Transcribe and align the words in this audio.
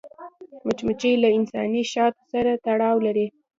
مچمچۍ 0.65 1.13
له 1.23 1.27
انساني 1.37 1.83
شاتو 1.93 2.21
سره 2.31 2.51
تړاو 2.65 2.95
لري 3.05 3.27